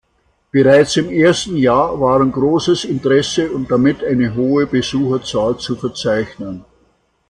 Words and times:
Bereits 0.51 0.95
im 0.97 1.11
ersten 1.11 1.55
Jahr 1.57 1.99
waren 2.01 2.31
großes 2.31 2.85
Interesse 2.85 3.51
und 3.51 3.69
damit 3.69 4.03
eine 4.03 4.33
hohe 4.33 4.65
Besucherzahl 4.65 5.59
zu 5.59 5.75
verzeichnen. 5.75 6.65